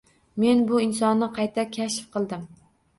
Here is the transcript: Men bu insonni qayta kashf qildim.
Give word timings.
Men 0.43 0.63
bu 0.71 0.79
insonni 0.87 1.29
qayta 1.37 1.69
kashf 1.79 2.13
qildim. 2.19 2.53